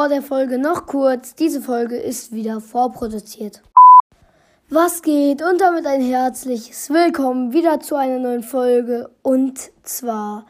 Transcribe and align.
vor 0.00 0.08
der 0.08 0.22
Folge 0.22 0.58
noch 0.58 0.86
kurz. 0.86 1.34
Diese 1.34 1.60
Folge 1.60 1.98
ist 1.98 2.32
wieder 2.32 2.62
vorproduziert. 2.62 3.60
Was 4.70 5.02
geht? 5.02 5.42
Und 5.42 5.60
damit 5.60 5.84
ein 5.84 6.00
herzliches 6.00 6.88
Willkommen 6.88 7.52
wieder 7.52 7.80
zu 7.80 7.96
einer 7.96 8.18
neuen 8.18 8.42
Folge. 8.42 9.10
Und 9.20 9.58
zwar 9.82 10.46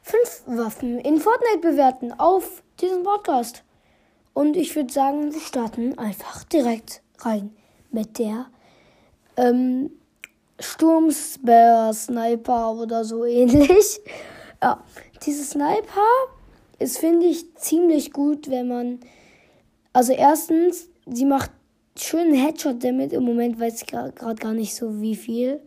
fünf 0.00 0.44
Waffen 0.46 0.98
in 0.98 1.20
Fortnite 1.20 1.58
bewerten 1.60 2.12
auf 2.12 2.62
diesem 2.80 3.02
Podcast. 3.02 3.64
Und 4.32 4.56
ich 4.56 4.74
würde 4.74 4.90
sagen, 4.90 5.30
wir 5.30 5.42
starten 5.42 5.98
einfach 5.98 6.44
direkt 6.44 7.02
rein 7.18 7.54
mit 7.90 8.18
der 8.18 8.46
ähm, 9.36 9.90
Sturmspear 10.58 11.92
Sniper 11.92 12.72
oder 12.72 13.04
so 13.04 13.26
ähnlich. 13.26 14.00
Ja, 14.62 14.82
diese 15.26 15.44
Sniper 15.44 16.00
ist, 16.78 16.98
finde 16.98 17.26
ich, 17.26 17.54
ziemlich 17.56 18.12
gut, 18.12 18.50
wenn 18.50 18.68
man. 18.68 19.00
Also, 19.92 20.12
erstens, 20.12 20.88
sie 21.06 21.24
macht 21.24 21.50
schönen 21.96 22.34
Headshot 22.34 22.82
damit. 22.84 23.12
Im 23.12 23.24
Moment 23.24 23.58
weiß 23.58 23.82
ich 23.82 23.86
gerade 23.86 24.12
gar 24.12 24.52
nicht 24.52 24.74
so 24.74 25.00
wie 25.00 25.16
viel. 25.16 25.60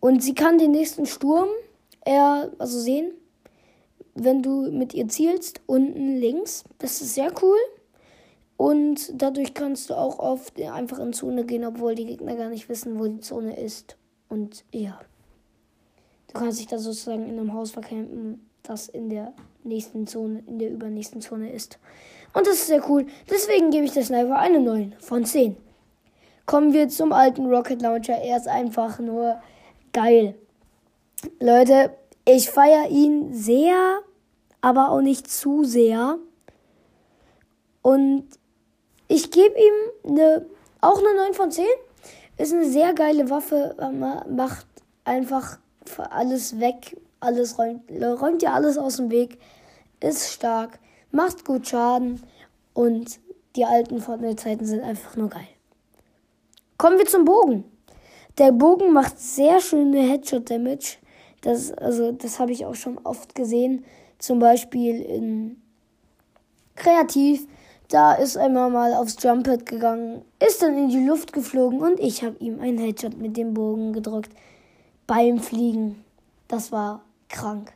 Und 0.00 0.22
sie 0.22 0.34
kann 0.34 0.58
den 0.58 0.70
nächsten 0.70 1.06
Sturm 1.06 1.48
eher, 2.04 2.50
also 2.58 2.78
sehen, 2.78 3.12
wenn 4.14 4.42
du 4.42 4.70
mit 4.70 4.94
ihr 4.94 5.08
zielst, 5.08 5.60
unten 5.66 6.16
links. 6.16 6.64
Das 6.78 7.00
ist 7.00 7.14
sehr 7.14 7.32
cool. 7.42 7.58
Und 8.56 9.12
dadurch 9.14 9.54
kannst 9.54 9.88
du 9.88 9.94
auch 9.94 10.18
oft 10.18 10.60
einfach 10.60 10.98
in 10.98 11.14
Zone 11.14 11.44
gehen, 11.44 11.64
obwohl 11.64 11.94
die 11.94 12.04
Gegner 12.04 12.36
gar 12.36 12.50
nicht 12.50 12.68
wissen, 12.68 12.98
wo 12.98 13.06
die 13.06 13.20
Zone 13.20 13.58
ist. 13.58 13.96
Und 14.28 14.64
ja. 14.72 15.00
Du 16.28 16.38
kannst 16.38 16.60
dich 16.60 16.66
da 16.66 16.78
sozusagen 16.78 17.24
in 17.24 17.38
einem 17.38 17.54
Haus 17.54 17.70
verkämpfen, 17.70 18.49
das 18.62 18.88
in 18.88 19.08
der 19.10 19.32
nächsten 19.64 20.06
Zone, 20.06 20.42
in 20.46 20.58
der 20.58 20.70
übernächsten 20.70 21.20
Zone 21.20 21.52
ist. 21.52 21.78
Und 22.32 22.46
das 22.46 22.54
ist 22.54 22.66
sehr 22.68 22.88
cool. 22.88 23.06
Deswegen 23.28 23.70
gebe 23.70 23.84
ich 23.84 23.92
der 23.92 24.04
Sniper 24.04 24.38
eine 24.38 24.60
9 24.60 24.94
von 25.00 25.24
10. 25.24 25.56
Kommen 26.46 26.72
wir 26.72 26.88
zum 26.88 27.12
alten 27.12 27.46
Rocket 27.46 27.82
Launcher. 27.82 28.18
Er 28.18 28.36
ist 28.36 28.48
einfach 28.48 28.98
nur 28.98 29.40
geil. 29.92 30.34
Leute, 31.40 31.90
ich 32.24 32.50
feiere 32.50 32.88
ihn 32.90 33.34
sehr, 33.34 34.00
aber 34.60 34.90
auch 34.90 35.00
nicht 35.00 35.30
zu 35.30 35.64
sehr. 35.64 36.18
Und 37.82 38.24
ich 39.08 39.30
gebe 39.30 39.54
ihm 39.58 40.10
eine, 40.12 40.46
auch 40.80 40.98
eine 40.98 41.14
9 41.14 41.34
von 41.34 41.50
10. 41.50 41.64
Ist 42.36 42.52
eine 42.52 42.64
sehr 42.64 42.94
geile 42.94 43.28
Waffe, 43.28 43.76
macht 44.30 44.66
einfach 45.04 45.58
alles 46.10 46.60
weg, 46.60 46.96
alles 47.20 47.58
räumt, 47.58 47.82
räumt 47.90 48.42
dir 48.42 48.52
alles 48.52 48.78
aus 48.78 48.96
dem 48.96 49.10
Weg, 49.10 49.38
ist 50.00 50.32
stark, 50.32 50.78
macht 51.10 51.44
gut 51.44 51.68
Schaden 51.68 52.22
und 52.74 53.20
die 53.56 53.64
alten 53.64 54.00
Fortnite-Zeiten 54.00 54.64
sind 54.64 54.82
einfach 54.82 55.16
nur 55.16 55.28
geil. 55.28 55.48
Kommen 56.78 56.98
wir 56.98 57.06
zum 57.06 57.24
Bogen. 57.24 57.64
Der 58.38 58.52
Bogen 58.52 58.92
macht 58.92 59.18
sehr 59.18 59.60
schöne 59.60 60.00
Headshot-Damage. 60.00 60.96
Das, 61.42 61.72
also, 61.72 62.12
das 62.12 62.38
habe 62.38 62.52
ich 62.52 62.64
auch 62.64 62.74
schon 62.74 62.98
oft 63.04 63.34
gesehen. 63.34 63.84
Zum 64.18 64.38
Beispiel 64.38 65.00
in 65.00 65.60
Kreativ. 66.76 67.46
Da 67.88 68.14
ist 68.14 68.36
einmal 68.36 68.70
mal 68.70 68.94
aufs 68.94 69.16
Jumppad 69.20 69.66
gegangen, 69.66 70.22
ist 70.38 70.62
dann 70.62 70.78
in 70.78 70.88
die 70.90 71.04
Luft 71.04 71.32
geflogen 71.32 71.80
und 71.80 71.98
ich 71.98 72.22
habe 72.22 72.36
ihm 72.38 72.60
einen 72.60 72.78
Headshot 72.78 73.18
mit 73.18 73.36
dem 73.36 73.52
Bogen 73.52 73.92
gedrückt 73.92 74.30
beim 75.08 75.40
Fliegen. 75.40 76.04
Das 76.46 76.70
war 76.70 77.02
krank. 77.30 77.72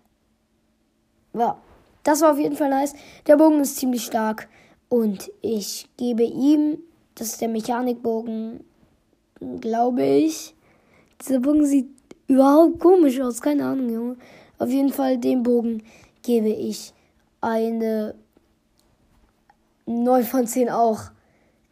Ja, 1.32 1.58
das 2.02 2.20
war 2.20 2.32
auf 2.32 2.38
jeden 2.38 2.56
Fall 2.56 2.70
nice. 2.70 2.94
Der 3.26 3.36
Bogen 3.36 3.60
ist 3.60 3.76
ziemlich 3.76 4.04
stark 4.04 4.48
und 4.88 5.30
ich 5.40 5.88
gebe 5.96 6.22
ihm, 6.22 6.78
das 7.14 7.28
ist 7.28 7.40
der 7.40 7.48
Mechanikbogen, 7.48 8.64
glaube 9.60 10.04
ich. 10.04 10.54
Dieser 11.20 11.40
Bogen 11.40 11.64
sieht 11.64 11.88
überhaupt 12.26 12.80
komisch 12.80 13.20
aus, 13.20 13.40
keine 13.40 13.64
Ahnung, 13.64 13.90
Junge. 13.90 14.16
Auf 14.58 14.68
jeden 14.68 14.92
Fall 14.92 15.18
dem 15.18 15.42
Bogen 15.42 15.82
gebe 16.22 16.48
ich 16.48 16.92
eine 17.40 18.14
9 19.86 20.24
von 20.24 20.46
10 20.46 20.70
auch. 20.70 21.10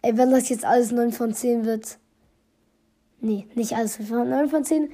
Ey, 0.03 0.17
wenn 0.17 0.31
das 0.31 0.49
jetzt 0.49 0.65
alles 0.65 0.91
9 0.91 1.13
von 1.13 1.33
10 1.33 1.65
wird. 1.65 1.99
Nee, 3.21 3.47
nicht 3.55 3.77
alles 3.77 3.99
9 4.01 4.49
von 4.49 4.65
10. 4.65 4.91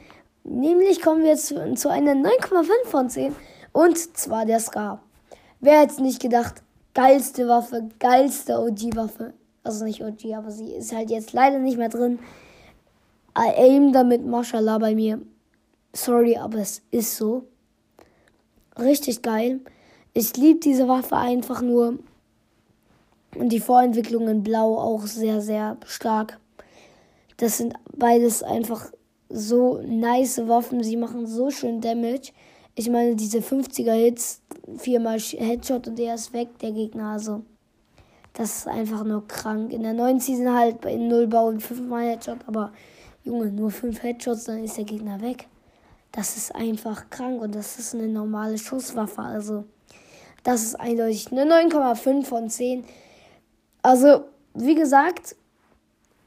Nämlich 0.48 1.02
kommen 1.02 1.22
wir 1.22 1.30
jetzt 1.30 1.46
zu, 1.46 1.90
einer 1.90 2.12
9,5 2.12 2.86
von 2.86 3.10
10. 3.10 3.36
Und 3.72 3.98
zwar 4.16 4.46
der 4.46 4.60
Scar. 4.60 5.02
Wer 5.60 5.80
hätte 5.80 5.92
es 5.92 5.98
nicht 5.98 6.22
gedacht? 6.22 6.62
Geilste 6.94 7.48
Waffe, 7.48 7.88
geilste 7.98 8.58
OG-Waffe. 8.58 9.34
Also 9.62 9.84
nicht 9.84 10.02
OG, 10.02 10.34
aber 10.34 10.50
sie 10.50 10.72
ist 10.72 10.94
halt 10.94 11.10
jetzt 11.10 11.32
leider 11.32 11.58
nicht 11.58 11.76
mehr 11.76 11.90
drin. 11.90 12.18
I 13.36 13.50
aim 13.56 13.92
damit, 13.92 14.24
mashallah, 14.24 14.78
bei 14.78 14.94
mir. 14.94 15.20
Sorry, 15.92 16.36
aber 16.36 16.58
es 16.58 16.82
ist 16.90 17.16
so. 17.16 17.44
Richtig 18.78 19.22
geil. 19.22 19.60
Ich 20.14 20.36
liebe 20.36 20.60
diese 20.60 20.88
Waffe 20.88 21.16
einfach 21.16 21.60
nur. 21.60 21.98
Und 23.36 23.50
die 23.50 23.60
Vorentwicklung 23.60 24.28
in 24.28 24.42
Blau 24.42 24.78
auch 24.78 25.02
sehr, 25.02 25.42
sehr 25.42 25.76
stark. 25.84 26.40
Das 27.36 27.58
sind 27.58 27.74
beides 27.94 28.42
einfach 28.42 28.90
so 29.28 29.80
nice 29.82 30.38
Waffen. 30.48 30.82
Sie 30.82 30.96
machen 30.96 31.26
so 31.26 31.50
schön 31.50 31.80
Damage. 31.80 32.32
Ich 32.74 32.88
meine, 32.88 33.16
diese 33.16 33.38
50er 33.38 33.92
Hits, 33.92 34.40
viermal 34.76 35.18
Headshot 35.18 35.88
und 35.88 35.98
der 35.98 36.14
ist 36.14 36.32
weg, 36.32 36.58
der 36.60 36.72
Gegner. 36.72 37.12
Also, 37.12 37.42
das 38.34 38.58
ist 38.58 38.68
einfach 38.68 39.04
nur 39.04 39.26
krank. 39.26 39.72
In 39.72 39.82
der 39.82 39.94
neuen 39.94 40.20
Season 40.20 40.54
halt 40.54 40.84
in 40.84 41.08
Null 41.08 41.26
bauen 41.26 41.60
fünfmal 41.60 42.04
Headshot, 42.04 42.38
aber 42.46 42.72
Junge, 43.24 43.46
nur 43.46 43.70
fünf 43.70 44.02
Headshots, 44.02 44.44
dann 44.44 44.62
ist 44.62 44.76
der 44.76 44.84
Gegner 44.84 45.20
weg. 45.20 45.48
Das 46.12 46.36
ist 46.36 46.54
einfach 46.54 47.10
krank 47.10 47.42
und 47.42 47.54
das 47.54 47.78
ist 47.78 47.94
eine 47.94 48.08
normale 48.08 48.56
Schusswaffe. 48.56 49.22
Also, 49.22 49.64
das 50.44 50.62
ist 50.62 50.76
eindeutig 50.76 51.32
eine 51.32 51.42
9,5 51.42 52.24
von 52.24 52.48
10. 52.48 52.84
Also, 53.82 54.24
wie 54.54 54.74
gesagt, 54.74 55.36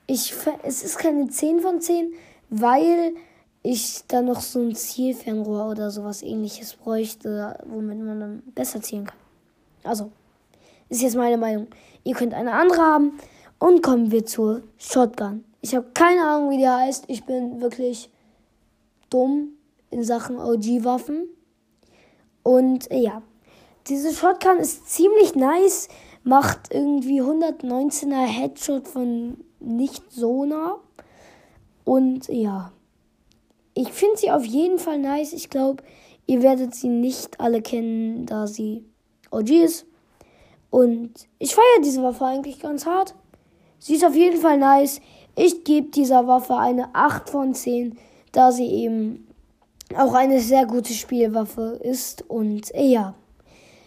ich, 0.06 0.34
es 0.64 0.84
ist 0.84 0.98
keine 0.98 1.30
10 1.30 1.62
von 1.62 1.80
10 1.80 2.14
weil 2.52 3.16
ich 3.64 4.04
dann 4.08 4.26
noch 4.26 4.42
so 4.42 4.60
ein 4.60 4.76
Zielfernrohr 4.76 5.70
oder 5.70 5.90
sowas 5.90 6.22
ähnliches 6.22 6.76
bräuchte, 6.76 7.58
womit 7.66 8.00
man 8.00 8.20
dann 8.20 8.44
besser 8.54 8.82
zielen 8.82 9.06
kann. 9.06 9.18
Also, 9.84 10.12
ist 10.90 11.02
jetzt 11.02 11.16
meine 11.16 11.38
Meinung. 11.38 11.68
Ihr 12.04 12.16
könnt 12.16 12.34
eine 12.34 12.54
andere 12.54 12.82
haben. 12.82 13.14
Und 13.58 13.84
kommen 13.84 14.12
wir 14.12 14.26
zur 14.26 14.64
Shotgun. 14.78 15.44
Ich 15.62 15.76
habe 15.76 15.88
keine 15.94 16.26
Ahnung, 16.26 16.50
wie 16.50 16.58
die 16.58 16.68
heißt. 16.68 17.06
Ich 17.08 17.26
bin 17.26 17.62
wirklich 17.62 18.10
dumm 19.12 19.50
in 19.92 20.04
Sachen 20.04 20.40
OG-Waffen. 20.40 21.28
Und 22.42 22.92
ja, 22.92 23.22
diese 23.88 24.12
Shotgun 24.14 24.58
ist 24.58 24.90
ziemlich 24.90 25.36
nice. 25.36 25.90
Macht 26.24 26.74
irgendwie 26.74 27.22
119er 27.22 28.26
Headshot 28.26 28.88
von 28.88 29.38
nicht 29.60 30.12
so 30.12 30.46
nah. 30.46 30.80
Und 31.84 32.28
ja, 32.28 32.72
ich 33.74 33.92
finde 33.92 34.18
sie 34.18 34.32
auf 34.32 34.46
jeden 34.46 34.80
Fall 34.80 35.00
nice. 35.00 35.34
Ich 35.34 35.50
glaube, 35.50 35.84
ihr 36.28 36.42
werdet 36.42 36.76
sie 36.76 36.90
nicht 36.90 37.40
alle 37.40 37.62
kennen, 37.62 38.26
da 38.26 38.48
sie 38.48 38.86
OG 39.32 39.50
ist. 39.50 39.86
Und 40.70 41.12
ich 41.40 41.54
feiere 41.54 41.82
diese 41.84 42.04
Waffe 42.04 42.26
eigentlich 42.26 42.60
ganz 42.60 42.86
hart. 42.86 43.16
Sie 43.80 43.96
ist 43.96 44.06
auf 44.06 44.16
jeden 44.16 44.38
Fall 44.38 44.58
nice. 44.58 45.02
Ich 45.36 45.64
gebe 45.64 45.90
dieser 45.90 46.28
Waffe 46.28 46.56
eine 46.56 46.94
8 46.94 47.30
von 47.30 47.54
10, 47.54 47.98
da 48.32 48.52
sie 48.52 48.68
eben 48.68 49.28
auch 49.98 50.14
eine 50.14 50.40
sehr 50.40 50.66
gute 50.66 50.94
Spielwaffe 50.94 51.80
ist. 51.84 52.30
Und 52.30 52.72
ja, 52.76 53.16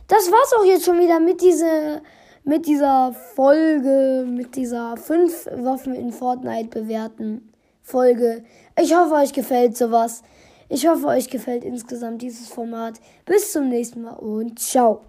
das 0.09 0.31
war's 0.31 0.53
auch 0.59 0.65
jetzt 0.65 0.85
schon 0.85 0.99
wieder 0.99 1.21
mit 1.21 1.41
dieser, 1.41 2.03
mit 2.45 2.67
dieser 2.67 3.13
Folge, 3.13 4.27
mit 4.29 4.57
dieser 4.57 4.97
5 4.97 5.49
Waffen 5.63 5.95
in 5.95 6.13
Fortnite 6.13 6.69
bewerten. 6.69 7.54
Folge. 7.85 8.43
Ich 8.81 8.97
hoffe, 8.97 9.15
euch 9.15 9.35
gefällt 9.35 9.77
sowas. 9.77 10.23
Ich 10.71 10.89
hoffe, 10.89 11.07
euch 11.07 11.29
gefällt 11.29 11.65
insgesamt 11.65 12.23
dieses 12.23 12.49
Format. 12.49 12.95
Bis 13.27 13.53
zum 13.53 13.69
nächsten 13.69 14.03
Mal 14.03 14.15
und 14.15 14.59
ciao. 14.59 15.03